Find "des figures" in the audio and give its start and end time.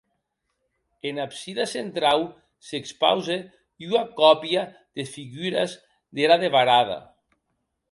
5.01-5.79